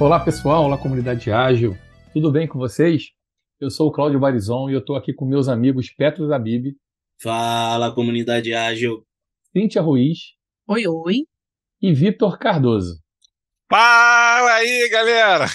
[0.00, 1.78] Olá pessoal, olá comunidade ágil,
[2.12, 3.12] tudo bem com vocês?
[3.60, 6.74] Eu sou o Cláudio Barizon e eu estou aqui com meus amigos Petro Zabib.
[7.22, 9.06] Fala comunidade ágil.
[9.52, 10.34] Cíntia Ruiz.
[10.66, 11.14] Oi, oi.
[11.80, 12.98] E Vitor Cardoso.
[13.70, 15.46] Fala aí, galera!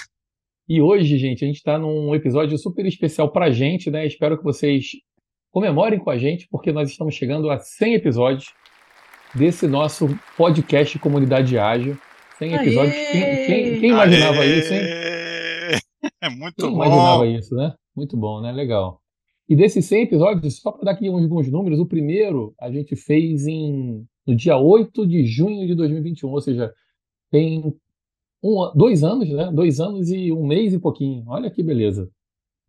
[0.66, 4.06] E hoje, gente, a gente está num episódio super especial para a gente, né?
[4.06, 4.92] Espero que vocês
[5.50, 8.54] comemorem com a gente, porque nós estamos chegando a 100 episódios
[9.34, 11.98] desse nosso podcast Comunidade Ágil.
[12.40, 12.94] 100 episódios.
[12.94, 14.58] Quem, quem, quem, imaginava Aê!
[14.58, 14.80] isso, hein?
[16.22, 16.76] É muito quem bom.
[16.76, 17.74] imaginava isso, né?
[17.94, 18.50] Muito bom, né?
[18.50, 18.98] Legal.
[19.46, 23.46] E desses 100 episódios, só para dar aqui alguns números, o primeiro a gente fez
[23.46, 26.72] em, no dia 8 de junho de 2021, ou seja,
[27.30, 27.74] tem
[28.42, 29.50] um, dois anos, né?
[29.52, 31.24] Dois anos e um mês e pouquinho.
[31.26, 32.08] Olha que beleza.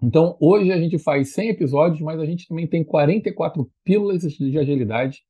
[0.03, 4.57] Então, hoje a gente faz 100 episódios, mas a gente também tem 44 pílulas de
[4.57, 5.21] agilidade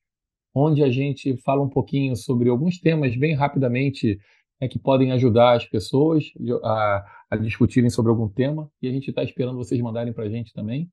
[0.54, 4.20] onde a gente fala um pouquinho sobre alguns temas bem rapidamente
[4.62, 6.32] é, que podem ajudar as pessoas
[6.64, 8.70] a, a, discutirem sobre algum tema.
[8.80, 10.88] E a gente está esperando vocês mandarem para a gente também.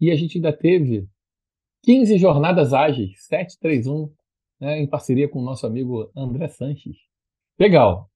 [0.00, 1.06] E a gente ainda teve
[1.84, 4.10] 15 jornadas ágeis, 731,
[4.58, 6.96] né, em parceria com o nosso amigo André Sanches.
[7.58, 8.08] Legal.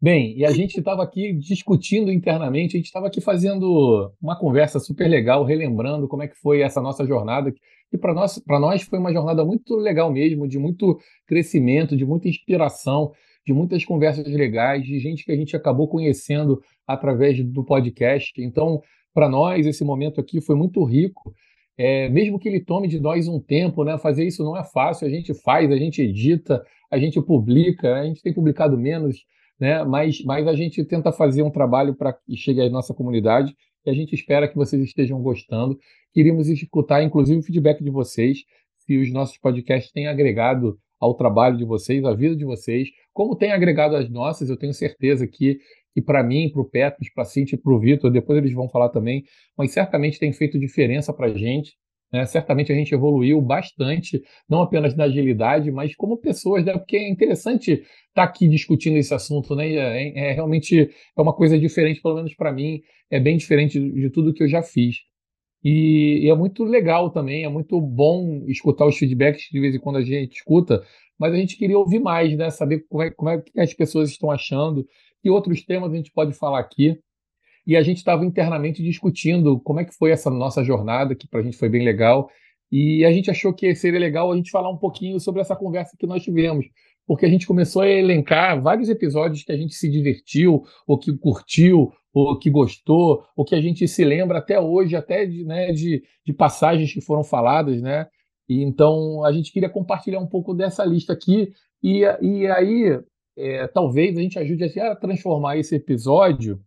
[0.00, 4.78] Bem, e a gente estava aqui discutindo internamente, a gente estava aqui fazendo uma conversa
[4.78, 7.54] super legal, relembrando como é que foi essa nossa jornada,
[7.90, 12.28] e para nós, nós foi uma jornada muito legal mesmo, de muito crescimento, de muita
[12.28, 13.12] inspiração,
[13.46, 18.32] de muitas conversas legais, de gente que a gente acabou conhecendo através do podcast.
[18.38, 18.80] Então,
[19.12, 21.34] para nós, esse momento aqui foi muito rico.
[21.76, 23.98] É, mesmo que ele tome de nós um tempo, né?
[23.98, 25.06] Fazer isso não é fácil.
[25.06, 29.24] A gente faz, a gente edita, a gente publica, a gente tem publicado menos,
[29.58, 29.84] né?
[29.84, 33.90] Mas, mas a gente tenta fazer um trabalho para que chegue à nossa comunidade e
[33.90, 35.78] a gente espera que vocês estejam gostando.
[36.12, 38.44] Queríamos escutar, inclusive, o feedback de vocês,
[38.78, 43.36] se os nossos podcasts têm agregado ao trabalho de vocês, à vida de vocês, como
[43.36, 45.58] tem agregado as nossas, eu tenho certeza que,
[45.92, 48.54] que para mim, para o Petros, para a Cintia e para o Vitor, depois eles
[48.54, 49.22] vão falar também,
[49.56, 51.74] mas certamente tem feito diferença para a gente.
[52.10, 52.24] Né?
[52.24, 56.72] Certamente a gente evoluiu bastante, não apenas na agilidade, mas como pessoas, né?
[56.72, 59.70] porque é interessante estar tá aqui discutindo esse assunto, né?
[59.74, 63.92] É, é, realmente é uma coisa diferente, pelo menos para mim, é bem diferente de,
[63.92, 64.96] de tudo que eu já fiz.
[65.64, 69.78] E, e, é muito legal também, é muito bom escutar os feedbacks de vez em
[69.78, 70.84] quando a gente escuta,
[71.18, 72.50] mas a gente queria ouvir mais, né?
[72.50, 74.86] Saber como é, como é que as pessoas estão achando,
[75.22, 76.98] que outros temas a gente pode falar aqui.
[77.66, 81.40] E a gente estava internamente discutindo como é que foi essa nossa jornada, que para
[81.40, 82.28] a gente foi bem legal,
[82.70, 85.96] e a gente achou que seria legal a gente falar um pouquinho sobre essa conversa
[85.98, 86.66] que nós tivemos,
[87.06, 91.16] porque a gente começou a elencar vários episódios que a gente se divertiu, ou que
[91.16, 95.72] curtiu, ou que gostou, ou que a gente se lembra até hoje, até de, né,
[95.72, 98.06] de, de passagens que foram faladas, né?
[98.48, 103.00] E então a gente queria compartilhar um pouco dessa lista aqui, e, e aí
[103.36, 106.60] é, talvez a gente ajude a transformar esse episódio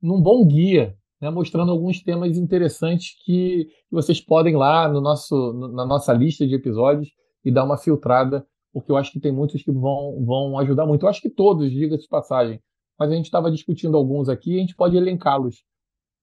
[0.00, 5.86] num bom guia, né, mostrando alguns temas interessantes que, vocês podem lá no nosso, na
[5.86, 7.10] nossa lista de episódios
[7.44, 11.06] e dar uma filtrada, porque eu acho que tem muitos que vão, vão ajudar muito.
[11.06, 12.60] Eu acho que todos, diga-se de passagem,
[12.98, 15.64] mas a gente estava discutindo alguns aqui a gente pode elencá-los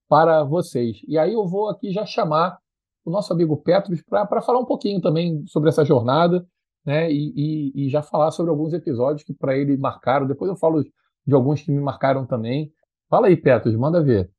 [0.06, 0.98] para vocês.
[1.08, 2.58] E aí eu vou aqui já chamar
[3.04, 6.46] o nosso amigo Petros para falar um pouquinho também sobre essa jornada,
[6.84, 7.10] né?
[7.10, 10.26] E, e, e já falar sobre alguns episódios que para ele marcaram.
[10.26, 10.84] Depois eu falo
[11.26, 12.70] de alguns que me marcaram também.
[13.08, 14.30] Fala aí, Petros, manda ver.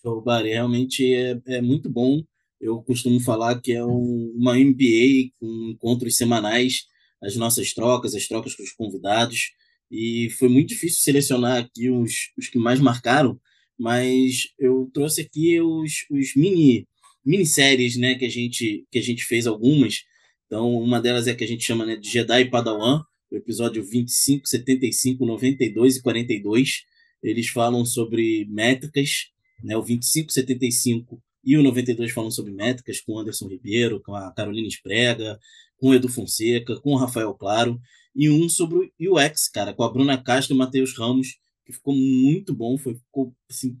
[0.00, 2.22] Show, Bari, realmente é, é muito bom.
[2.58, 6.86] Eu costumo falar que é um, uma MBA com encontros semanais,
[7.22, 9.52] as nossas trocas, as trocas com os convidados.
[9.90, 13.38] E foi muito difícil selecionar aqui os, os que mais marcaram,
[13.78, 16.86] mas eu trouxe aqui os, os mini
[17.24, 20.02] minisséries né, que, a gente, que a gente fez algumas.
[20.46, 24.48] Então, uma delas é que a gente chama né, de Jedi Padawan, o episódio 25,
[24.48, 26.82] 75, 92 e 42
[27.22, 29.28] eles falam sobre métricas,
[29.62, 29.76] né?
[29.76, 34.66] O 2575 e o 92 falam sobre métricas com o Anderson Ribeiro, com a Carolina
[34.66, 35.38] Esprega,
[35.82, 37.80] com o Edu Fonseca, com o Rafael Claro,
[38.14, 41.72] e um sobre o UX, cara, com a Bruna Castro e o Matheus Ramos, que
[41.72, 43.76] ficou muito bom, foi ficou, assim,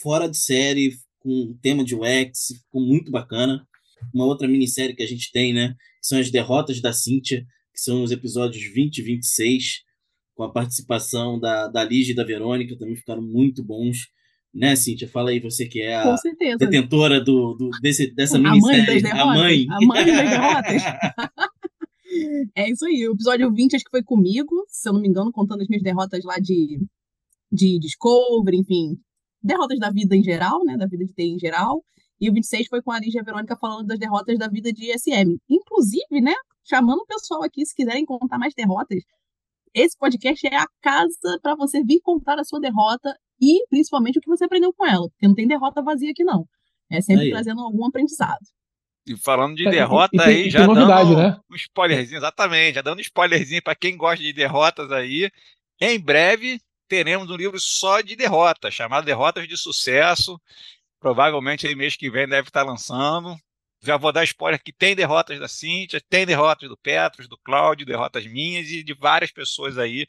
[0.00, 3.68] fora de série, com o tema de UX, ficou muito bacana.
[4.14, 7.80] Uma outra minissérie que a gente tem, né, que são as derrotas da Cíntia, que
[7.82, 9.82] são os episódios 20 e 26,
[10.34, 14.08] com a participação da, da Lígia e da Verônica, também ficaram muito bons.
[14.58, 15.08] Né, Cíntia?
[15.08, 16.16] Fala aí, você que é a
[16.58, 19.06] detentora do, do, desse, dessa minissérie.
[19.06, 19.66] A mãe.
[19.70, 20.82] A mãe das derrotas.
[22.56, 23.08] é isso aí.
[23.08, 25.82] O episódio 20 acho que foi comigo, se eu não me engano, contando as minhas
[25.82, 26.80] derrotas lá de,
[27.52, 28.98] de Discovery, enfim.
[29.40, 30.76] Derrotas da vida em geral, né?
[30.76, 31.84] Da vida de TI em geral.
[32.20, 35.38] E o 26 foi com a Lígia Verônica falando das derrotas da vida de SM.
[35.48, 36.34] Inclusive, né?
[36.64, 39.04] Chamando o pessoal aqui, se quiserem contar mais derrotas,
[39.72, 44.22] esse podcast é a casa para você vir contar a sua derrota e principalmente o
[44.22, 46.46] que você aprendeu com ela, porque não tem derrota vazia aqui não.
[46.90, 47.30] É sempre aí.
[47.30, 48.40] trazendo algum aprendizado.
[49.06, 51.40] E falando de derrota e, e, aí, já novidade, dando né?
[51.50, 55.30] um spoilerzinho, exatamente, já dando um spoilerzinho para quem gosta de derrotas aí.
[55.80, 60.40] Em breve teremos um livro só de derrotas, chamado Derrotas de Sucesso.
[61.00, 63.36] Provavelmente aí mês que vem deve estar lançando.
[63.80, 67.86] Já vou dar spoiler que tem derrotas da Cíntia, tem derrotas do Petros, do Cláudio,
[67.86, 70.06] derrotas minhas e de várias pessoas aí.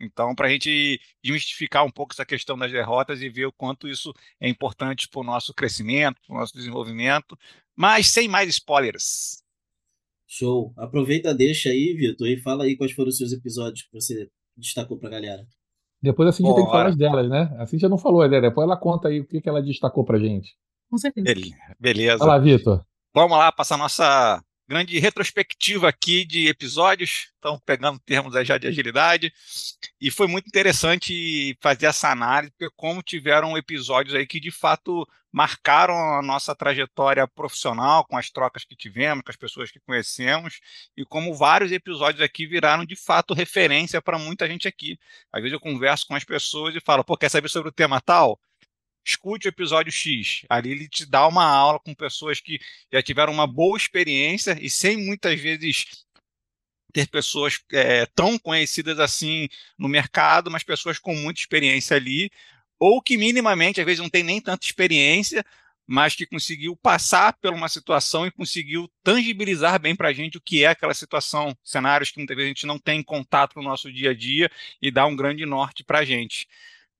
[0.00, 3.86] Então, para a gente desmistificar um pouco essa questão das derrotas e ver o quanto
[3.86, 7.38] isso é importante para o nosso crescimento, para o nosso desenvolvimento.
[7.76, 9.42] Mas sem mais spoilers.
[10.26, 10.72] Show.
[10.76, 14.96] Aproveita, deixa aí, Vitor, e fala aí quais foram os seus episódios que você destacou
[14.98, 15.46] para a galera.
[16.02, 17.54] Depois a Cintia tem que falar as delas, né?
[17.58, 18.40] A Cintia não falou, né?
[18.40, 20.56] Depois ela conta aí o que, que ela destacou pra gente.
[20.88, 21.26] Com certeza.
[21.78, 22.18] Beleza.
[22.18, 22.84] Fala, Vitor.
[23.12, 29.32] Vamos lá, passar nossa grande retrospectiva aqui de episódios, estão pegando termos já de agilidade,
[30.00, 35.04] e foi muito interessante fazer essa análise, porque como tiveram episódios aí que de fato
[35.32, 40.60] marcaram a nossa trajetória profissional, com as trocas que tivemos, com as pessoas que conhecemos,
[40.96, 44.96] e como vários episódios aqui viraram de fato referência para muita gente aqui.
[45.32, 48.00] Às vezes eu converso com as pessoas e falo, pô, quer saber sobre o tema
[48.00, 48.40] tal?
[49.04, 50.42] Escute o episódio X.
[50.48, 52.60] Ali ele te dá uma aula com pessoas que
[52.92, 56.04] já tiveram uma boa experiência e sem muitas vezes
[56.92, 59.48] ter pessoas é, tão conhecidas assim
[59.78, 62.30] no mercado, mas pessoas com muita experiência ali,
[62.78, 65.44] ou que minimamente, às vezes, não tem nem tanta experiência,
[65.86, 70.40] mas que conseguiu passar por uma situação e conseguiu tangibilizar bem para a gente o
[70.40, 73.92] que é aquela situação, cenários que muitas vezes a gente não tem contato no nosso
[73.92, 74.50] dia a dia
[74.80, 76.46] e dá um grande norte para a gente.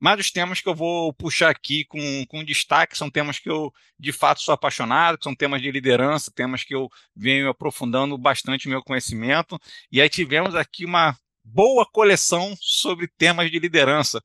[0.00, 3.70] Mas os temas que eu vou puxar aqui com, com destaque são temas que eu,
[3.98, 8.82] de fato, sou apaixonado, são temas de liderança, temas que eu venho aprofundando bastante meu
[8.82, 9.60] conhecimento.
[9.92, 11.14] E aí tivemos aqui uma
[11.44, 14.22] boa coleção sobre temas de liderança.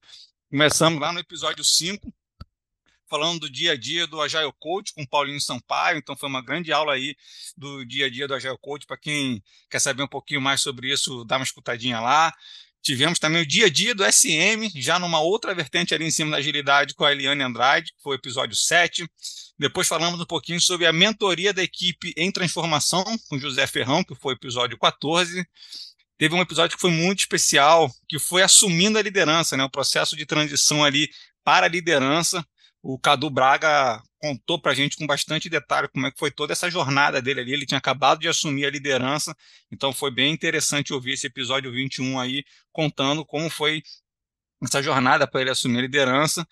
[0.50, 2.14] Começamos lá no episódio 5,
[3.10, 5.98] falando do dia a dia do Agile Coach com Paulinho Sampaio.
[5.98, 7.16] Então foi uma grande aula aí
[7.58, 10.92] do dia a dia do Agile Coach para quem quer saber um pouquinho mais sobre
[10.92, 12.34] isso, dá uma escutadinha lá.
[12.86, 16.30] Tivemos também o dia a dia do SM, já numa outra vertente ali em cima
[16.30, 19.10] da agilidade com a Eliane Andrade, que foi o episódio 7.
[19.58, 24.14] Depois falamos um pouquinho sobre a mentoria da equipe em transformação com José Ferrão, que
[24.14, 25.44] foi o episódio 14.
[26.16, 30.16] Teve um episódio que foi muito especial, que foi assumindo a liderança, né, o processo
[30.16, 31.10] de transição ali
[31.44, 32.46] para a liderança.
[32.88, 36.54] O Cadu Braga contou para a gente com bastante detalhe como é que foi toda
[36.54, 37.52] essa jornada dele ali.
[37.52, 39.36] Ele tinha acabado de assumir a liderança,
[39.72, 43.82] então foi bem interessante ouvir esse episódio 21 aí, contando como foi
[44.64, 46.48] essa jornada para ele assumir a liderança.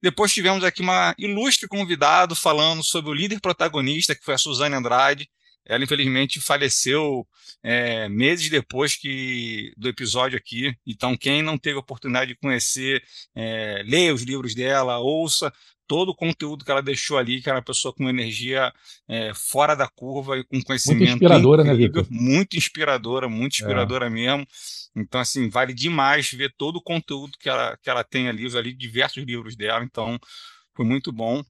[0.00, 4.74] Depois tivemos aqui uma ilustre convidado falando sobre o líder protagonista, que foi a Suzane
[4.74, 5.28] Andrade.
[5.66, 7.26] Ela, infelizmente, faleceu
[7.62, 10.76] é, meses depois que do episódio aqui.
[10.86, 13.02] Então, quem não teve a oportunidade de conhecer,
[13.34, 15.50] é, leia os livros dela, ouça
[15.86, 18.72] todo o conteúdo que ela deixou ali, que era uma pessoa com energia
[19.08, 22.22] é, fora da curva e com conhecimento muito inspiradora, né, incrível, né, Victor?
[22.22, 24.10] Muito inspiradora, muito inspiradora é.
[24.10, 24.46] mesmo.
[24.96, 28.72] Então, assim, vale demais ver todo o conteúdo que ela, que ela tem ali, ali
[28.72, 29.84] diversos livros dela.
[29.84, 30.18] Então,
[30.74, 31.42] foi muito bom.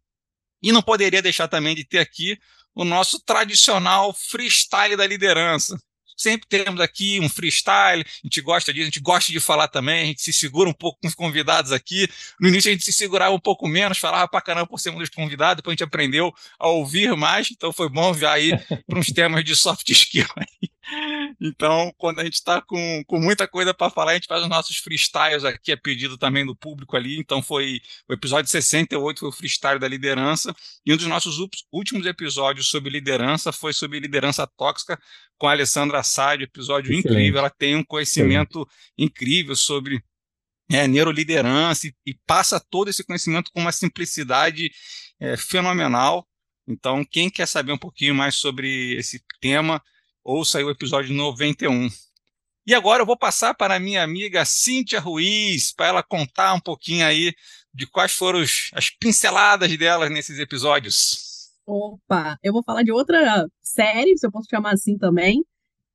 [0.62, 2.38] E não poderia deixar também de ter aqui
[2.74, 5.78] o nosso tradicional freestyle da liderança.
[6.16, 10.02] Sempre temos aqui um freestyle, a gente gosta disso, a gente gosta de falar também,
[10.02, 12.08] a gente se segura um pouco com os convidados aqui.
[12.40, 14.98] No início a gente se segurava um pouco menos, falava pra caramba por ser um
[14.98, 18.98] dos convidados, depois a gente aprendeu a ouvir mais, então foi bom já ir para
[18.98, 20.73] uns temas de soft skill aí.
[21.40, 24.48] Então, quando a gente está com, com muita coisa para falar, a gente faz os
[24.48, 27.18] nossos freestyles aqui, é pedido também do público ali.
[27.18, 30.54] Então, foi o episódio 68 foi o freestyle da liderança.
[30.84, 31.38] E um dos nossos
[31.72, 34.98] últimos episódios sobre liderança foi sobre liderança tóxica
[35.38, 37.08] com a Alessandra Assad, episódio Excelente.
[37.08, 37.38] incrível.
[37.38, 38.94] Ela tem um conhecimento Excelente.
[38.98, 40.02] incrível sobre
[40.70, 44.70] é, neuroliderança e, e, passa todo esse conhecimento com uma simplicidade
[45.20, 46.26] é, fenomenal.
[46.66, 49.82] Então, quem quer saber um pouquinho mais sobre esse tema,
[50.24, 51.88] ouça o episódio 91.
[52.66, 56.60] E agora eu vou passar para a minha amiga Cíntia Ruiz, para ela contar um
[56.60, 57.34] pouquinho aí
[57.74, 61.50] de quais foram os, as pinceladas dela nesses episódios.
[61.66, 65.44] Opa, eu vou falar de outra série, se eu posso chamar assim também,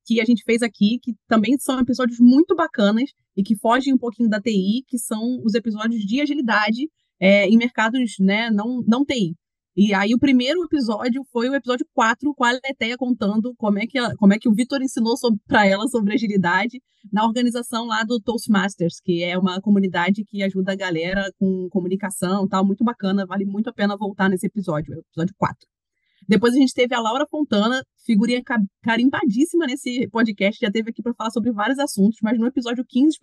[0.05, 3.97] que a gente fez aqui, que também são episódios muito bacanas e que fogem um
[3.97, 6.87] pouquinho da TI, que são os episódios de agilidade
[7.19, 9.35] é, em mercados né, não, não TI.
[9.81, 13.87] E aí o primeiro episódio foi o episódio 4, com a Leteia contando como é
[13.87, 15.15] que, ela, como é que o Vitor ensinou
[15.47, 16.83] para ela sobre agilidade
[17.13, 22.45] na organização lá do Toastmasters, que é uma comunidade que ajuda a galera com comunicação
[22.45, 25.65] tal, muito bacana, vale muito a pena voltar nesse episódio, é episódio 4.
[26.27, 28.41] Depois a gente teve a Laura Fontana, figurinha
[28.83, 33.17] carimbadíssima nesse podcast, já teve aqui para falar sobre vários assuntos, mas no episódio 15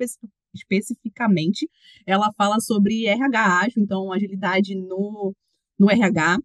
[0.55, 1.69] especificamente,
[2.07, 5.35] ela fala sobre RH então agilidade no,
[5.79, 6.39] no RH.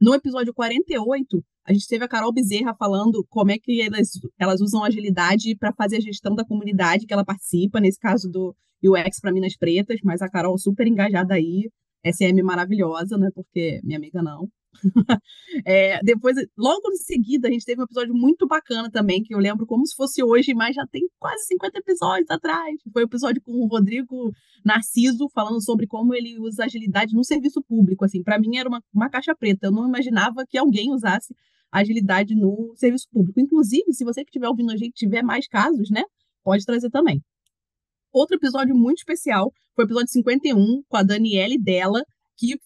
[0.00, 4.60] No episódio 48, a gente teve a Carol Bezerra falando como é que elas, elas
[4.60, 9.20] usam agilidade para fazer a gestão da comunidade que ela participa, nesse caso do UX
[9.20, 11.70] para Minas Pretas, mas a Carol super engajada aí,
[12.04, 14.48] SM maravilhosa, não é porque minha amiga não.
[15.66, 19.38] é, depois, logo em seguida, a gente teve um episódio muito bacana também, que eu
[19.38, 22.76] lembro como se fosse hoje, mas já tem quase 50 episódios atrás.
[22.92, 24.32] Foi o um episódio com o Rodrigo
[24.64, 28.04] Narciso, falando sobre como ele usa agilidade no serviço público.
[28.04, 29.66] Assim, para mim era uma, uma caixa preta.
[29.66, 31.34] Eu não imaginava que alguém usasse
[31.70, 33.40] agilidade no serviço público.
[33.40, 36.02] Inclusive, se você que estiver ouvindo a gente tiver mais casos, né,
[36.42, 37.20] pode trazer também.
[38.12, 42.00] Outro episódio muito especial foi o episódio 51, com a Daniele dela,
[42.36, 42.56] que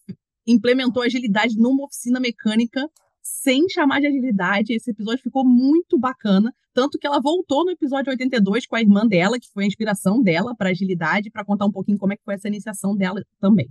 [0.48, 2.88] implementou agilidade numa oficina mecânica
[3.22, 4.72] sem chamar de agilidade.
[4.72, 9.06] Esse episódio ficou muito bacana, tanto que ela voltou no episódio 82 com a irmã
[9.06, 12.24] dela, que foi a inspiração dela para agilidade, para contar um pouquinho como é que
[12.24, 13.68] foi essa iniciação dela também.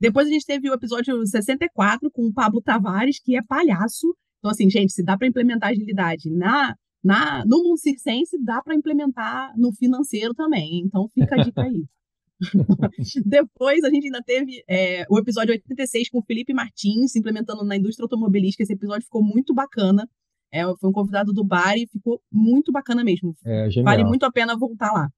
[0.00, 4.14] Depois a gente teve o episódio 64 com o Pablo Tavares, que é palhaço.
[4.38, 8.76] Então, assim, gente, se dá para implementar agilidade na, na, no mundo circense, dá para
[8.76, 10.82] implementar no financeiro também.
[10.84, 11.84] Então, fica a dica aí.
[13.26, 17.76] Depois a gente ainda teve é, o episódio 86 com o Felipe Martins, implementando na
[17.76, 18.62] indústria automobilística.
[18.62, 20.08] Esse episódio ficou muito bacana.
[20.52, 23.34] É, foi um convidado do bar e ficou muito bacana mesmo.
[23.44, 25.08] É, vale muito a pena voltar lá.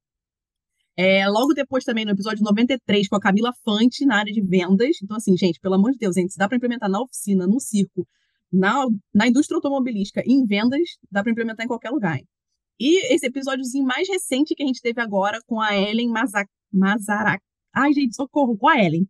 [0.97, 4.99] É, logo depois também, no episódio 93, com a Camila Fante, na área de vendas.
[5.03, 7.61] Então, assim, gente, pelo amor de Deus, gente, se dá para implementar na oficina, no
[7.61, 8.07] circo,
[8.53, 8.85] na,
[9.15, 12.19] na indústria automobilística, em vendas, dá para implementar em qualquer lugar.
[12.19, 12.27] Hein?
[12.79, 17.43] E esse episódiozinho mais recente que a gente teve agora com a Ellen Mazak Mazarac.
[17.75, 19.07] Ai, gente, socorro, com a Ellen.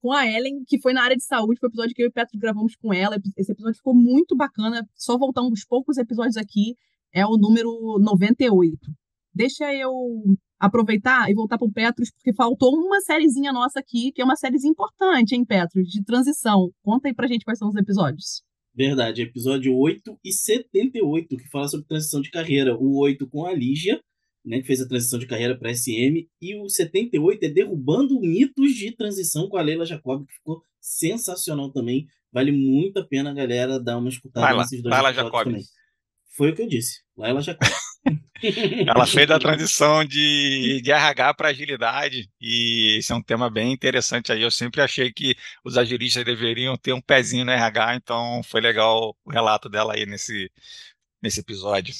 [0.00, 2.08] Com a Ellen, que foi na área de saúde, foi o episódio que eu e
[2.08, 3.16] o Petro gravamos com ela.
[3.36, 4.86] Esse episódio ficou muito bacana.
[4.94, 6.76] Só voltar um dos poucos episódios aqui,
[7.12, 8.78] é o número 98.
[9.34, 9.92] Deixa eu
[10.58, 14.36] aproveitar e voltar para o Petros, porque faltou uma sériezinha nossa aqui, que é uma
[14.36, 16.70] sériezinha importante, hein, Petros, de transição.
[16.82, 18.42] Conta aí pra gente quais são os episódios.
[18.74, 22.76] Verdade, episódio 8 e 78, que fala sobre transição de carreira.
[22.76, 24.00] O 8 com a Lígia
[24.48, 28.72] né, que fez a transição de carreira para SM, e o 78 é Derrubando Mitos
[28.72, 32.06] de Transição com a Leila Jacob, que ficou sensacional também.
[32.32, 35.44] Vale muito a pena a galera dar uma escutada Laila, nesses dois Laila Jacob.
[35.44, 35.62] também.
[36.34, 37.68] Foi o que eu disse, Laila Jacob.
[38.86, 43.72] Ela fez a transição de, de RH para agilidade, e esse é um tema bem
[43.72, 44.40] interessante aí.
[44.40, 49.14] Eu sempre achei que os agilistas deveriam ter um pezinho no RH, então foi legal
[49.24, 50.50] o relato dela aí nesse,
[51.20, 51.92] nesse episódio.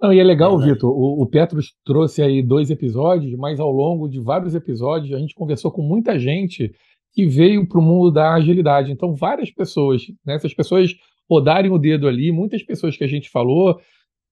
[0.00, 4.08] Não, e é legal, Vitor, o, o Petros trouxe aí dois episódios, mas ao longo
[4.08, 6.74] de vários episódios a gente conversou com muita gente
[7.12, 8.92] que veio para o mundo da agilidade.
[8.92, 10.94] Então, várias pessoas, né, essas pessoas
[11.28, 13.80] rodarem o dedo ali, muitas pessoas que a gente falou,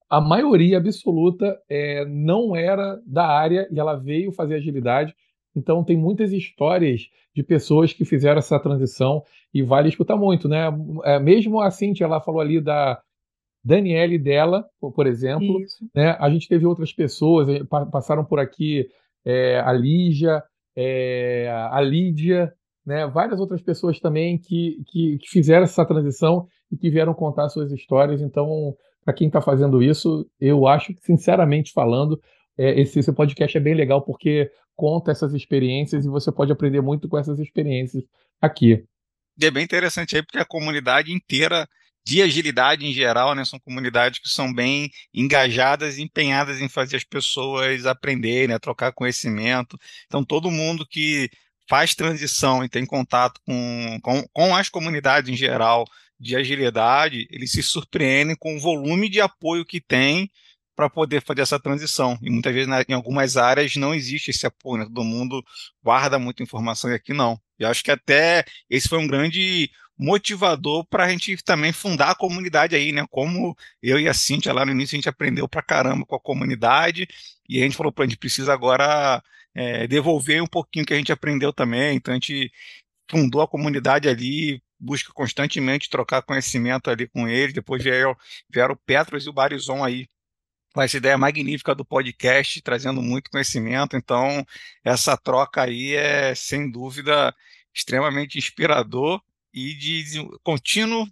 [0.08, 5.14] a maioria absoluta é, não era da área e ela veio fazer agilidade.
[5.56, 10.66] Então, tem muitas histórias de pessoas que fizeram essa transição e vale escutar muito, né?
[11.04, 13.00] É, mesmo a Cintia, ela falou ali da
[13.64, 15.58] Daniele dela, por exemplo.
[15.94, 16.16] Né?
[16.20, 18.86] A gente teve outras pessoas, eh, passaram por aqui
[19.24, 20.42] é, a Lígia,
[20.76, 22.52] é, a Lídia,
[22.84, 23.06] né?
[23.06, 27.72] várias outras pessoas também que, que, que, fizeram essa transição e que vieram contar suas
[27.72, 28.20] histórias.
[28.20, 32.20] Então, para quem está fazendo isso, eu acho que, sinceramente falando,
[32.58, 36.82] é, esse, esse podcast é bem legal porque conta essas experiências e você pode aprender
[36.82, 38.04] muito com essas experiências
[38.42, 38.84] aqui.
[39.40, 41.66] E é bem interessante aí, porque a comunidade inteira
[42.06, 43.44] de agilidade em geral, né?
[43.44, 49.78] São comunidades que são bem engajadas empenhadas em fazer as pessoas aprenderem, a trocar conhecimento.
[50.06, 51.30] Então, todo mundo que
[51.68, 55.84] faz transição e tem contato com, com, com as comunidades em geral
[56.20, 60.30] de agilidade, eles se surpreendem com o volume de apoio que tem
[60.76, 62.18] para poder fazer essa transição.
[62.22, 64.84] E muitas vezes, em algumas áreas, não existe esse apoio, né?
[64.84, 65.42] todo mundo
[65.82, 67.40] guarda muita informação e aqui não.
[67.58, 72.14] E acho que até esse foi um grande motivador para a gente também fundar a
[72.14, 73.04] comunidade aí, né?
[73.10, 76.20] Como eu e a Cintia lá no início a gente aprendeu para caramba com a
[76.20, 77.06] comunidade
[77.48, 79.22] e a gente falou, para a gente precisa agora
[79.54, 81.96] é, devolver um pouquinho que a gente aprendeu também.
[81.96, 82.50] Então a gente
[83.10, 87.54] fundou a comunidade ali, busca constantemente trocar conhecimento ali com eles.
[87.54, 88.16] Depois vieram,
[88.50, 90.08] vieram o Petros e o Barizon aí
[90.74, 93.96] com essa ideia magnífica do podcast, trazendo muito conhecimento.
[93.96, 94.44] Então,
[94.84, 97.32] essa troca aí é, sem dúvida,
[97.72, 99.22] extremamente inspirador
[99.54, 100.02] e de
[100.42, 101.06] contínuo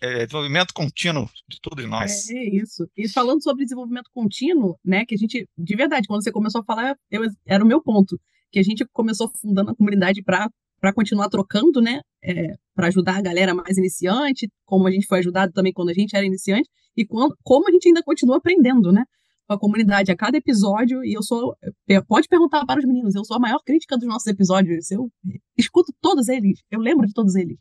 [0.00, 2.28] é, desenvolvimento contínuo de todos nós.
[2.28, 2.88] É isso.
[2.96, 6.64] E falando sobre desenvolvimento contínuo, né, que a gente, de verdade, quando você começou a
[6.64, 8.20] falar, eu, era o meu ponto,
[8.50, 10.48] que a gente começou fundando a comunidade para
[10.80, 12.00] para continuar trocando, né?
[12.22, 15.92] É, para ajudar a galera mais iniciante, como a gente foi ajudado também quando a
[15.92, 19.04] gente era iniciante, e quando, como a gente ainda continua aprendendo, né?
[19.48, 21.56] A comunidade a cada episódio, e eu sou.
[21.88, 24.90] É, pode perguntar para os meninos, eu sou a maior crítica dos nossos episódios.
[24.90, 25.10] Eu
[25.56, 27.56] escuto todos eles, eu lembro de todos eles.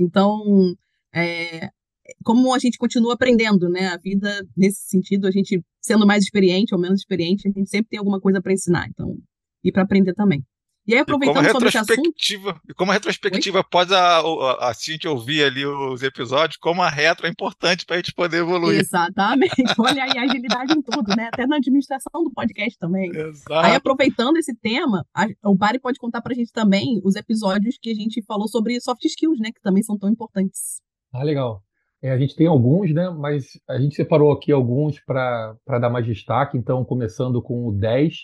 [0.00, 0.74] Então,
[1.14, 1.68] é,
[2.24, 3.88] como a gente continua aprendendo, né?
[3.88, 7.90] A vida, nesse sentido, a gente sendo mais experiente ou menos experiente, a gente sempre
[7.90, 8.88] tem alguma coisa para ensinar.
[8.88, 9.16] Então,
[9.62, 10.42] e para aprender também.
[10.86, 12.12] E aí, aproveitando e sobre esse assunto.
[12.68, 16.88] E como a retrospectiva, após a, a, a gente ouvir ali os episódios, como a
[16.88, 18.78] retro é importante para a gente poder evoluir.
[18.78, 19.54] Exatamente.
[19.78, 21.28] Olha aí a agilidade em tudo, né?
[21.32, 23.10] Até na administração do podcast também.
[23.10, 23.66] Exato.
[23.66, 27.76] Aí, aproveitando esse tema, a, o Bari pode contar para a gente também os episódios
[27.82, 29.50] que a gente falou sobre soft skills, né?
[29.52, 30.80] Que também são tão importantes.
[31.12, 31.62] Ah, legal.
[32.00, 33.10] É, a gente tem alguns, né?
[33.10, 36.56] Mas a gente separou aqui alguns para dar mais destaque.
[36.56, 38.14] Então, começando com o 10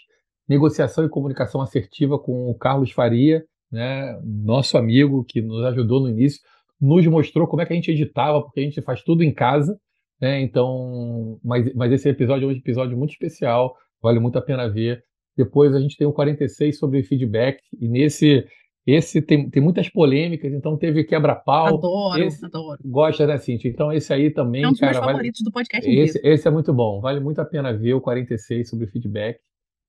[0.53, 6.11] negociação e comunicação assertiva com o Carlos Faria, né, nosso amigo que nos ajudou no
[6.11, 6.41] início,
[6.81, 9.79] nos mostrou como é que a gente editava, porque a gente faz tudo em casa,
[10.21, 10.41] né?
[10.41, 15.03] Então, mas, mas esse episódio é um episódio muito especial, vale muito a pena ver.
[15.37, 18.45] Depois a gente tem o 46 sobre feedback, e nesse
[18.85, 21.77] esse tem, tem muitas polêmicas, então teve quebra-pau.
[21.77, 22.81] Adoro, esse, adoro.
[22.85, 23.71] Gosta, né, Cintia?
[23.71, 24.65] Então esse aí também.
[24.65, 26.35] É um dos cara, meus favoritos vale, do podcast esse, inteiro.
[26.35, 29.39] esse é muito bom, vale muito a pena ver o 46 sobre feedback.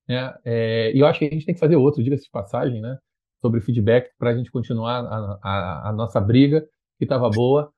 [0.08, 0.34] Né?
[0.46, 2.98] É, e eu acho que a gente tem que fazer outro, diga-se de passagem, né?
[3.44, 6.62] sobre feedback para a gente continuar a, a, a nossa briga,
[6.98, 7.70] que estava boa.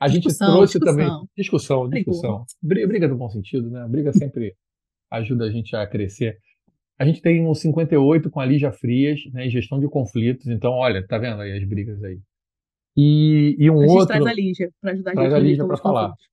[0.00, 0.96] A gente Discussão, trouxe discussão.
[0.96, 2.44] também discussão, discussão.
[2.60, 3.82] Briga, briga no bom sentido, né?
[3.82, 4.56] A briga sempre
[5.08, 6.38] ajuda a gente a crescer.
[6.98, 10.48] A gente tem um 58 com a Lígia Frias, né, em gestão de conflitos.
[10.48, 12.18] Então, olha, tá vendo aí as brigas aí.
[12.96, 14.06] E, e um a gente outro.
[14.08, 16.08] traz a Lígia para ajudar a gente Traz a Lígia para falar.
[16.08, 16.26] conflitos.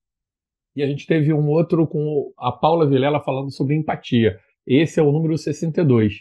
[0.76, 4.40] E a gente teve um outro com a Paula Vilela falando sobre empatia.
[4.66, 6.20] Esse é o número 62.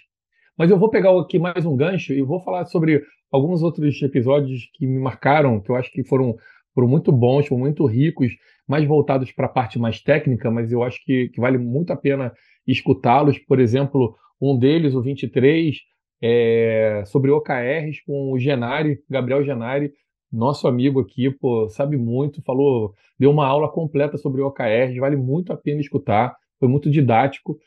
[0.56, 4.68] Mas eu vou pegar aqui mais um gancho e vou falar sobre alguns outros episódios
[4.74, 6.36] que me marcaram, que eu acho que foram,
[6.74, 8.32] foram muito bons, foram muito ricos,
[8.66, 11.96] mais voltados para a parte mais técnica, mas eu acho que, que vale muito a
[11.96, 12.32] pena
[12.66, 13.38] escutá-los.
[13.38, 15.76] Por exemplo, um deles, o 23,
[16.20, 19.92] é sobre OKRs com o Genari, Gabriel Genari,
[20.30, 25.52] nosso amigo aqui, pô, sabe muito, falou, deu uma aula completa sobre OKRs, vale muito
[25.52, 27.58] a pena escutar, foi muito didático.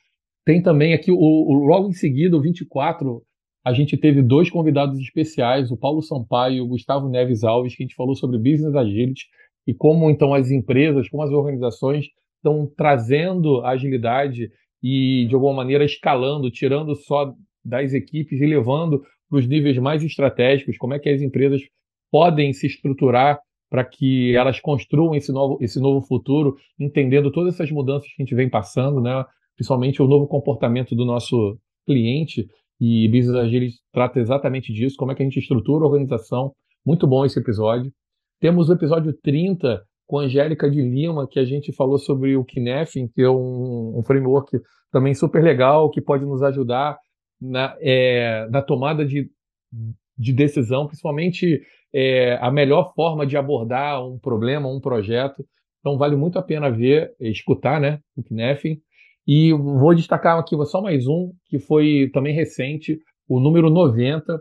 [0.45, 3.21] Tem também aqui, o, o- logo em seguida, o 24,
[3.63, 7.83] a gente teve dois convidados especiais, o Paulo Sampaio e o Gustavo Neves Alves, que
[7.83, 9.25] a gente falou sobre Business Agility
[9.67, 12.05] e como então as empresas, como as organizações
[12.37, 14.49] estão trazendo a agilidade
[14.81, 20.03] e, de alguma maneira, escalando, tirando só das equipes e levando para os níveis mais
[20.03, 21.61] estratégicos, como é que as empresas
[22.11, 27.71] podem se estruturar para que elas construam esse novo, esse novo futuro, entendendo todas essas
[27.71, 29.23] mudanças que a gente vem passando, né?
[29.61, 32.47] Principalmente o novo comportamento do nosso cliente,
[32.79, 36.51] e Business Agility trata exatamente disso, como é que a gente estrutura a organização.
[36.83, 37.91] Muito bom esse episódio.
[38.39, 42.43] Temos o episódio 30 com a Angélica de Lima, que a gente falou sobre o
[42.43, 44.59] Kinefin, que é um, um framework
[44.91, 46.97] também super legal, que pode nos ajudar
[47.39, 49.29] na, é, na tomada de,
[50.17, 51.61] de decisão, principalmente
[51.93, 55.45] é, a melhor forma de abordar um problema, um projeto.
[55.81, 58.81] Então vale muito a pena ver, escutar, né, o Kneffin.
[59.27, 64.39] E vou destacar aqui só mais um, que foi também recente, o número 90,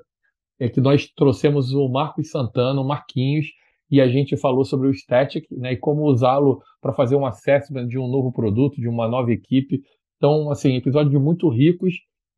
[0.59, 3.47] é que nós trouxemos o Marcos Santana, o Marquinhos,
[3.91, 7.89] e a gente falou sobre o Static, né, e como usá-lo para fazer um assessment
[7.89, 9.83] de um novo produto, de uma nova equipe.
[10.17, 11.95] Então, assim, episódios muito ricos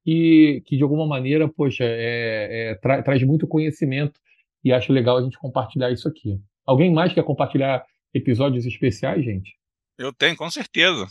[0.07, 4.19] e que, de alguma maneira, poxa, é, é, tra- traz muito conhecimento
[4.65, 6.41] e acho legal a gente compartilhar isso aqui.
[6.65, 9.55] Alguém mais quer compartilhar episódios especiais, gente?
[9.99, 11.07] Eu tenho, com certeza.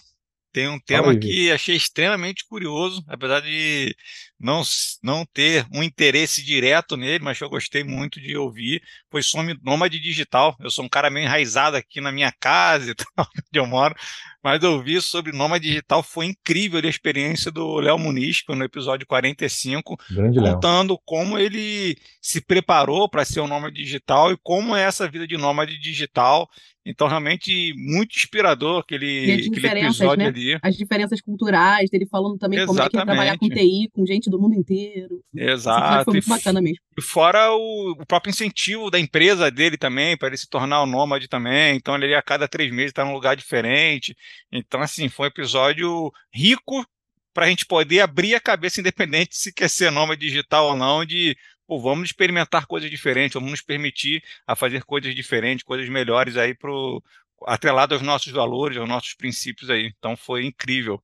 [0.52, 3.96] Tem um tema que achei extremamente curioso, apesar de
[4.41, 4.62] não,
[5.04, 9.58] não ter um interesse direto nele, mas que eu gostei muito de ouvir, foi sobre
[9.63, 10.56] nômade digital.
[10.60, 13.95] Eu sou um cara meio enraizado aqui na minha casa e tal, onde eu moro,
[14.43, 19.97] mas ouvir sobre nômade digital foi incrível a experiência do Léo Muniz, no episódio 45,
[20.10, 20.54] Grande Léo.
[20.54, 25.27] contando como ele se preparou para ser um nômade digital e como é essa vida
[25.27, 26.49] de nômade digital.
[26.84, 30.30] Então, realmente, muito inspirador aquele, aquele episódio né?
[30.30, 30.60] ali.
[30.63, 33.84] As diferenças culturais, dele falando também como é que é trabalhar com Exatamente.
[33.84, 35.24] TI, com gente do mundo inteiro.
[35.36, 36.06] Exato.
[36.06, 36.80] foi muito bacana mesmo.
[36.98, 40.88] E fora o, o próprio incentivo da empresa dele também, para ele se tornar um
[40.88, 41.76] nômade também.
[41.76, 44.15] Então, ele a cada três meses está num lugar diferente.
[44.52, 46.86] Então, assim, foi um episódio rico
[47.34, 51.06] para a gente poder abrir a cabeça, independente se quer ser nômade digital ou não,
[51.06, 56.36] de pô, vamos experimentar coisas diferentes, vamos nos permitir a fazer coisas diferentes, coisas melhores
[56.36, 57.02] aí pro
[57.46, 59.94] atrelado aos nossos valores, aos nossos princípios aí.
[59.98, 61.02] Então foi incrível.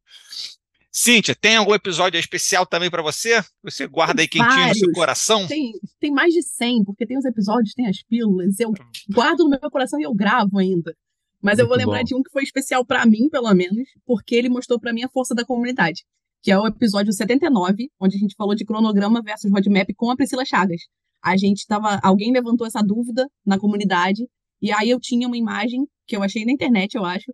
[0.99, 3.39] Cíntia, tem algum episódio especial também para você?
[3.63, 4.79] Você guarda aí quentinho Vários.
[4.79, 5.45] no seu coração?
[5.45, 8.73] Tem, tem mais de 100, porque tem os episódios, tem as pílulas, eu
[9.07, 10.95] guardo no meu coração e eu gravo ainda.
[11.39, 12.03] Mas Muito eu vou lembrar bom.
[12.03, 15.09] de um que foi especial para mim, pelo menos, porque ele mostrou para mim a
[15.09, 16.03] força da comunidade,
[16.41, 20.15] que é o episódio 79, onde a gente falou de cronograma versus roadmap com a
[20.15, 20.81] Priscila Chagas.
[21.23, 24.27] A gente tava, alguém levantou essa dúvida na comunidade
[24.59, 27.31] e aí eu tinha uma imagem que eu achei na internet, eu acho,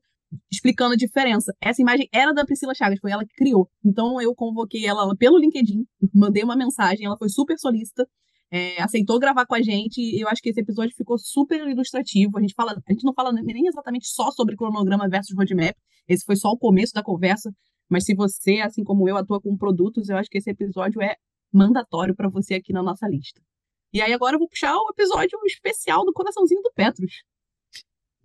[0.51, 1.53] explicando a diferença.
[1.61, 3.69] Essa imagem era da Priscila Chagas, foi ela que criou.
[3.83, 8.07] Então eu convoquei ela pelo LinkedIn, mandei uma mensagem, ela foi super solícita,
[8.51, 9.99] é, aceitou gravar com a gente.
[10.19, 12.37] Eu acho que esse episódio ficou super ilustrativo.
[12.37, 15.75] A gente fala, a gente não fala nem exatamente só sobre cronograma versus roadmap.
[16.07, 17.51] Esse foi só o começo da conversa.
[17.89, 21.15] Mas se você, assim como eu, atua com produtos, eu acho que esse episódio é
[21.51, 23.41] mandatório para você aqui na nossa lista.
[23.91, 27.23] E aí agora eu vou puxar o episódio especial do coraçãozinho do Petros.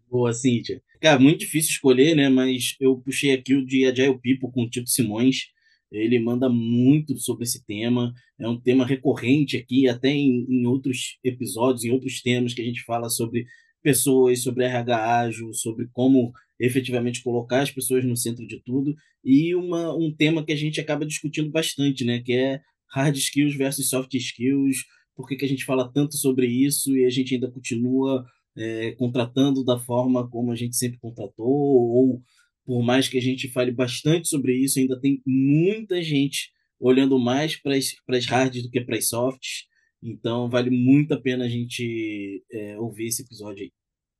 [0.08, 0.82] Boa, Cíntia.
[1.00, 2.28] Cara, muito difícil escolher, né?
[2.28, 5.46] Mas eu puxei aqui o de Agile People com o Tito Simões.
[5.92, 8.12] Ele manda muito sobre esse tema.
[8.38, 12.64] É um tema recorrente aqui, até em, em outros episódios, em outros temas que a
[12.64, 13.46] gente fala sobre
[13.82, 18.94] pessoas, sobre RH ágil, sobre como efetivamente colocar as pessoas no centro de tudo.
[19.24, 22.20] E uma, um tema que a gente acaba discutindo bastante, né?
[22.20, 24.84] Que é hard skills versus soft skills.
[25.14, 28.24] Por que, que a gente fala tanto sobre isso e a gente ainda continua
[28.58, 32.22] é, contratando da forma como a gente sempre contratou, ou
[32.66, 37.56] por mais que a gente fale bastante sobre isso, ainda tem muita gente olhando mais
[37.56, 39.64] para as hards do que para as softs.
[40.02, 43.72] Então, vale muito a pena a gente é, ouvir esse episódio aí.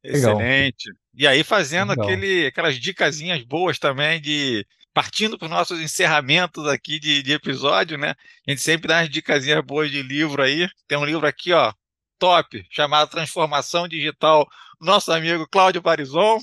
[0.02, 0.90] Excelente.
[1.14, 6.98] E aí, fazendo aquele, aquelas dicasinhas boas também de partindo para os nossos encerramentos aqui
[6.98, 8.14] de, de, episódio, né?
[8.46, 10.68] A gente sempre dá umas dicasinhas boas de livro aí.
[10.88, 11.72] Tem um livro aqui, ó,
[12.18, 14.46] top, chamado Transformação Digital,
[14.80, 16.38] nosso amigo Cláudio Barizon.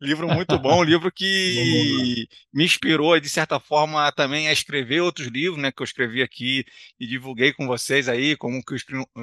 [0.00, 5.60] Livro muito bom, livro que me inspirou, de certa forma, também a escrever outros livros,
[5.60, 6.64] né, que eu escrevi aqui
[6.98, 8.78] e divulguei com vocês aí, como que o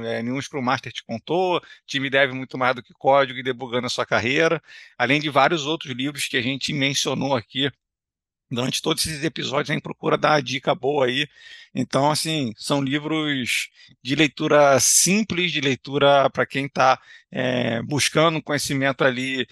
[0.06, 3.88] é, Nenhum Scrum Master te contou, Time Deve Muito Mais do que Código e Debugando
[3.88, 4.62] a Sua Carreira,
[4.98, 7.72] além de vários outros livros que a gente mencionou aqui
[8.49, 11.27] durante todos esses episódios gente procura dar a dica boa aí.
[11.73, 13.69] Então, assim, são livros
[14.01, 16.99] de leitura simples, de leitura para quem está
[17.32, 19.47] é, buscando conhecimento ali,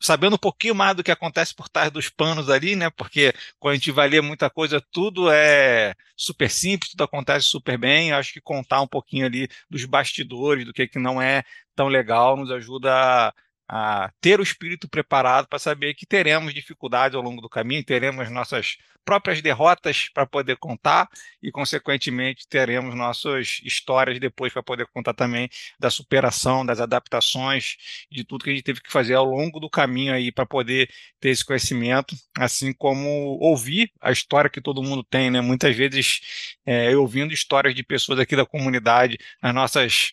[0.00, 2.88] sabendo um pouquinho mais do que acontece por trás dos panos ali, né?
[2.90, 7.76] Porque quando a gente vai ler muita coisa, tudo é super simples, tudo acontece super
[7.78, 8.10] bem.
[8.10, 11.42] Eu acho que contar um pouquinho ali dos bastidores, do que, que não é
[11.74, 13.32] tão legal, nos ajuda
[13.68, 18.30] a ter o espírito preparado para saber que teremos dificuldades ao longo do caminho, teremos
[18.30, 21.08] nossas próprias derrotas para poder contar
[21.42, 27.76] e, consequentemente, teremos nossas histórias depois para poder contar também da superação, das adaptações,
[28.10, 30.90] de tudo que a gente teve que fazer ao longo do caminho aí para poder
[31.18, 35.40] ter esse conhecimento, assim como ouvir a história que todo mundo tem, né?
[35.40, 40.12] Muitas vezes é, eu ouvindo histórias de pessoas aqui da comunidade, as nossas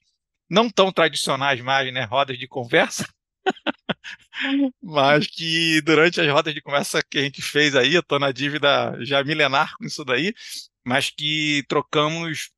[0.49, 3.05] não tão tradicionais mais, né, rodas de conversa,
[4.81, 8.31] mas que durante as rodas de conversa que a gente fez aí, eu tô na
[8.31, 10.33] dívida já milenar com isso daí,
[10.85, 12.49] mas que trocamos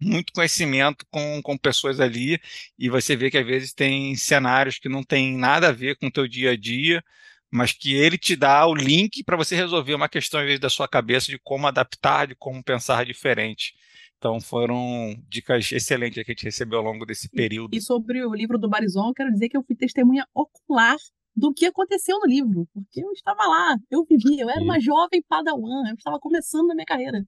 [0.00, 2.40] muito conhecimento com, com pessoas ali
[2.78, 6.08] e você vê que às vezes tem cenários que não tem nada a ver com
[6.08, 7.04] o teu dia a dia,
[7.50, 10.70] mas que ele te dá o link para você resolver uma questão às vezes da
[10.70, 13.74] sua cabeça de como adaptar, de como pensar diferente.
[14.22, 17.74] Então foram dicas excelentes que a gente recebeu ao longo desse período.
[17.74, 20.96] E sobre o livro do Barizon, eu quero dizer que eu fui testemunha ocular
[21.34, 25.20] do que aconteceu no livro, porque eu estava lá, eu vivi, eu era uma jovem
[25.28, 27.24] padawan, eu estava começando na minha carreira,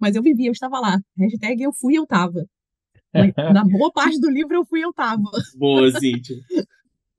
[0.00, 0.96] mas eu vivi, eu estava lá.
[1.18, 2.46] Hashtag eu fui, eu tava.
[3.52, 5.30] Na boa parte do livro eu fui, eu tava.
[5.54, 6.36] Boa, Cíntia.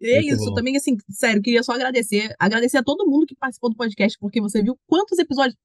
[0.01, 0.53] É Muito isso, bom.
[0.53, 4.39] também assim, sério, queria só agradecer, agradecer a todo mundo que participou do podcast, porque
[4.39, 5.57] você viu quantos episódios,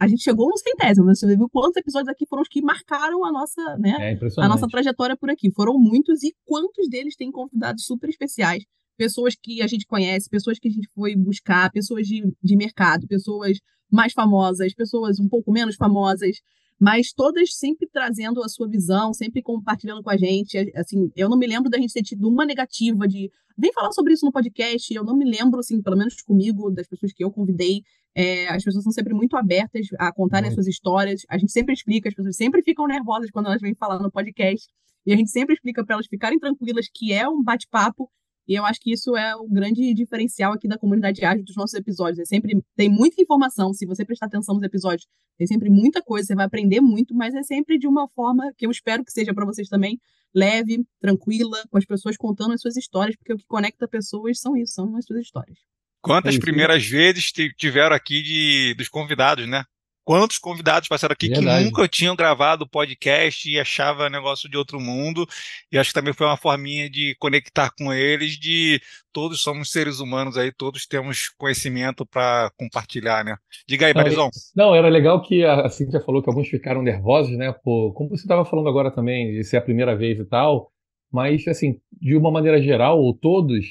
[0.00, 1.14] a gente chegou no centésimo, né?
[1.14, 4.66] você viu quantos episódios aqui foram os que marcaram a nossa, né, é a nossa
[4.66, 5.52] trajetória por aqui.
[5.52, 8.64] Foram muitos e quantos deles têm convidados super especiais,
[8.96, 13.06] pessoas que a gente conhece, pessoas que a gente foi buscar, pessoas de, de mercado,
[13.06, 13.58] pessoas
[13.92, 16.38] mais famosas, pessoas um pouco menos famosas,
[16.80, 20.56] mas todas sempre trazendo a sua visão, sempre compartilhando com a gente.
[20.74, 24.14] Assim, eu não me lembro da gente ter tido uma negativa de vem falar sobre
[24.14, 24.94] isso no podcast.
[24.94, 27.82] Eu não me lembro, assim, pelo menos comigo, das pessoas que eu convidei.
[28.14, 31.22] É, as pessoas são sempre muito abertas a contarem as suas histórias.
[31.28, 34.68] A gente sempre explica, as pessoas sempre ficam nervosas quando elas vêm falar no podcast.
[35.06, 38.10] E a gente sempre explica para elas ficarem tranquilas que é um bate-papo
[38.50, 41.74] e eu acho que isso é o grande diferencial aqui da comunidade ágil dos nossos
[41.74, 42.18] episódios.
[42.18, 45.06] É sempre tem muita informação, se você prestar atenção nos episódios,
[45.38, 48.66] tem sempre muita coisa, você vai aprender muito, mas é sempre de uma forma que
[48.66, 50.00] eu espero que seja para vocês também
[50.34, 54.56] leve, tranquila, com as pessoas contando as suas histórias, porque o que conecta pessoas são
[54.56, 55.69] isso, são as suas histórias.
[56.02, 59.64] Quantas é primeiras vezes tiveram aqui de, dos convidados, né?
[60.02, 61.58] Quantos convidados passaram aqui Verdade.
[61.58, 65.26] que nunca tinham gravado podcast e achava negócio de outro mundo.
[65.70, 68.80] E acho que também foi uma forminha de conectar com eles, de
[69.12, 73.36] todos somos seres humanos aí, todos temos conhecimento para compartilhar, né?
[73.68, 74.30] Diga aí, Não, Barizon.
[74.56, 77.52] Não, era legal que a Cíntia falou que alguns ficaram nervosos, né?
[77.62, 80.72] Por, como você estava falando agora também, de ser a primeira vez e tal,
[81.12, 83.66] mas, assim, de uma maneira geral, ou todos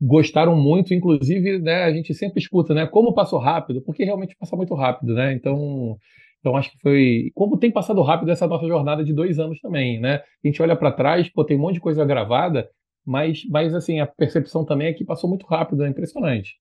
[0.00, 2.86] gostaram muito, inclusive, né, a gente sempre escuta, né?
[2.86, 5.32] Como passou rápido, porque realmente passa muito rápido, né?
[5.32, 5.96] Então,
[6.40, 7.30] então acho que foi.
[7.34, 10.16] Como tem passado rápido essa nossa jornada de dois anos também, né?
[10.44, 12.68] A gente olha para trás, pô, tem um monte de coisa gravada,
[13.04, 16.54] mas, mas assim, a percepção também é que passou muito rápido, é impressionante.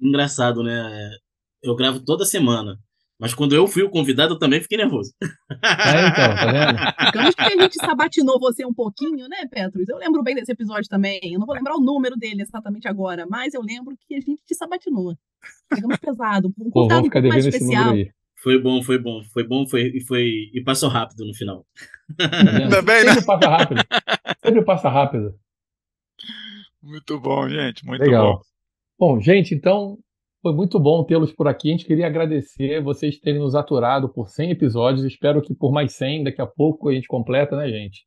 [0.00, 1.10] Engraçado, né?
[1.62, 2.78] Eu gravo toda semana.
[3.24, 5.14] Mas quando eu fui o convidado, eu também fiquei nervoso.
[5.50, 7.06] É, então, tá vendo?
[7.06, 9.88] Ficamos que a gente sabatinou você um pouquinho, né, Petrus?
[9.88, 11.18] Eu lembro bem desse episódio também.
[11.22, 14.42] Eu não vou lembrar o número dele exatamente agora, mas eu lembro que a gente
[14.44, 15.16] te sabatinou.
[15.70, 16.48] Pegamos pesado.
[16.48, 17.94] Um Pô, convidado vamos um ficar pouco mais devendo esse número especial.
[17.94, 18.24] aí.
[18.42, 21.64] Foi bom, foi bom, foi bom, foi e foi e passou rápido no final.
[22.18, 22.28] Tá?
[22.68, 23.14] Também, né?
[23.14, 23.80] Sempre passa rápido.
[24.44, 25.34] Sempre passa rápido.
[26.82, 27.86] Muito bom, gente.
[27.86, 28.42] Muito Legal.
[28.98, 29.14] bom.
[29.14, 29.98] Bom, gente, então
[30.44, 31.68] foi muito bom tê-los por aqui.
[31.68, 35.02] A gente queria agradecer vocês terem nos aturado por 100 episódios.
[35.02, 38.02] Espero que por mais 100, daqui a pouco a gente completa, né, gente?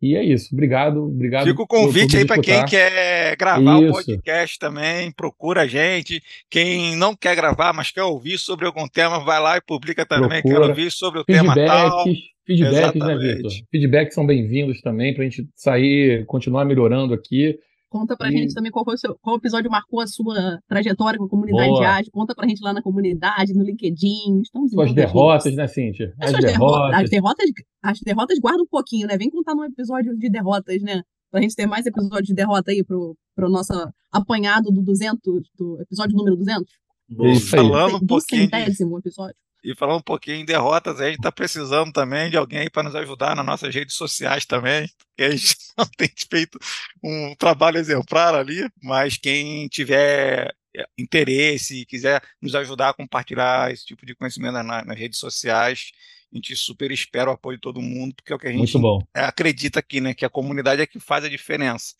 [0.00, 0.50] E é isso.
[0.52, 1.44] Obrigado, obrigado.
[1.46, 3.92] Fica o convite aí para quem quer gravar o Isso.
[3.92, 6.20] podcast também, procura a gente.
[6.48, 10.40] Quem não quer gravar, mas quer ouvir sobre algum tema, vai lá e publica também.
[10.40, 10.54] Procura.
[10.54, 12.04] Quero ouvir sobre o tema tal.
[12.04, 13.36] Feedbacks, feedbacks, né, Exatamente.
[13.36, 13.52] Vitor?
[13.70, 17.56] Feedbacks são bem-vindos também para a gente sair, continuar melhorando aqui.
[17.92, 21.18] Conta pra E- gente também qual, foi o seu, qual episódio marcou a sua trajetória
[21.18, 21.80] com a comunidade Boa.
[21.80, 22.10] de arte.
[22.10, 24.40] Conta pra gente lá na comunidade, no LinkedIn.
[24.40, 24.94] Estamos Suas envolvidos.
[24.94, 26.14] derrotas, né, Cíntia?
[26.18, 26.50] As, As derrotas.
[26.50, 27.00] derrotas.
[27.04, 27.50] As derrotas.
[27.82, 29.16] As derrotas guarda um pouquinho, né?
[29.18, 31.02] Vem contar num episódio de derrotas, né?
[31.30, 33.72] Pra gente ter mais episódios de derrota aí pro, pro nosso
[34.10, 35.20] apanhado do 200,
[35.58, 36.64] do episódio número 200.
[37.10, 37.34] Boa.
[37.40, 39.36] Falando um do pouquinho de, centésimo episódio.
[39.64, 42.94] E falando um pouquinho em derrotas, a gente está precisando também de alguém para nos
[42.96, 46.58] ajudar nas nossas redes sociais também, porque a gente não tem feito
[47.02, 53.70] um trabalho exemplar ali, mas quem tiver é, interesse e quiser nos ajudar a compartilhar
[53.72, 55.90] esse tipo de conhecimento na- nas redes sociais,
[56.32, 58.78] a gente super espera o apoio de todo mundo, porque é o que a gente
[58.78, 59.00] bom.
[59.14, 60.14] acredita aqui, né?
[60.14, 61.94] Que a comunidade é que faz a diferença.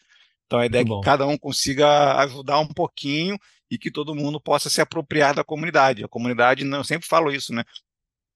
[0.46, 1.00] Então a ideia é Muito que bom.
[1.00, 3.38] cada um consiga ajudar um pouquinho
[3.72, 6.04] e que todo mundo possa se apropriar da comunidade.
[6.04, 7.64] A comunidade, não- eu sempre falo isso, né?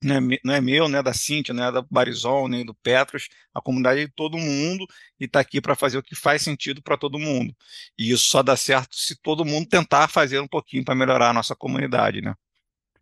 [0.03, 2.75] Não é, não é meu, não é da Cíntia, não é da Barizon, nem do
[2.75, 3.29] Petros.
[3.55, 4.87] A comunidade é de todo mundo
[5.21, 7.55] e está aqui para fazer o que faz sentido para todo mundo.
[7.99, 11.35] E isso só dá certo se todo mundo tentar fazer um pouquinho para melhorar a
[11.35, 12.35] nossa comunidade, né?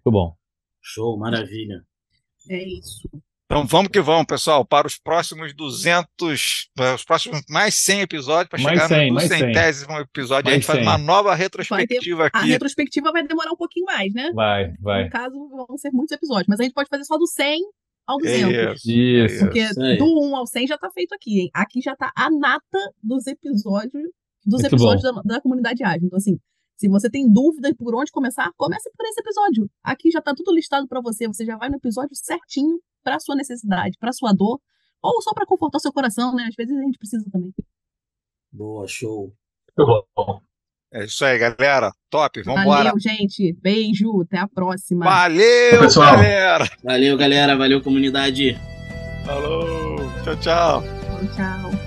[0.04, 0.36] Muito bom.
[0.82, 1.84] Show, maravilha.
[2.50, 3.08] É isso.
[3.54, 8.48] Então vamos que vamos, pessoal, para os próximos 200, para os próximos mais 100 episódios,
[8.48, 9.38] para Mais chegar 100, no mais 100.
[9.38, 10.88] centésimo episódio, a Mais gente faz 100.
[10.88, 12.48] uma nova retrospectiva A aqui.
[12.48, 14.32] retrospectiva vai demorar um pouquinho mais, né?
[14.34, 15.04] Vai, vai.
[15.04, 16.48] No caso, vão ser muitos episódios.
[16.48, 17.60] Mas a gente pode fazer só do 100
[18.08, 18.84] ao 200.
[18.84, 19.44] Isso, Isso.
[19.44, 21.50] Porque Isso do 1 ao 100 já tá feito aqui, hein?
[21.54, 24.02] Aqui já tá a nata dos episódios
[24.44, 26.06] dos Muito episódios da, da comunidade ágil.
[26.06, 26.36] Então, assim,
[26.76, 29.70] se você tem dúvidas por onde começar, comece por esse episódio.
[29.80, 31.28] Aqui já tá tudo listado pra você.
[31.28, 34.60] Você já vai no episódio certinho pra sua necessidade, pra sua dor,
[35.02, 36.46] ou só pra confortar o seu coração, né?
[36.48, 37.52] Às vezes a gente precisa também.
[38.50, 39.32] Boa, show.
[39.76, 40.40] Muito bom.
[40.92, 41.92] É isso aí, galera.
[42.08, 42.84] Top, vamos embora.
[42.84, 43.52] Valeu, gente.
[43.60, 44.22] Beijo.
[44.22, 45.04] Até a próxima.
[45.04, 46.16] Valeu, Pessoal.
[46.16, 46.70] galera.
[46.84, 47.56] Valeu, galera.
[47.56, 48.56] Valeu, comunidade.
[49.26, 49.96] Falou.
[50.22, 50.82] Tchau, tchau.
[51.34, 51.83] Tchau.